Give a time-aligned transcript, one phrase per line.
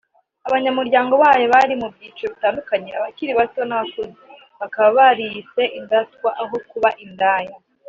[0.47, 4.13] Abanyamuryango bayo bari mu byiciro bitandukanye(abakiri bato n’abakuze)
[4.59, 7.55] bakaba bariyise indatwa aho kuba indaya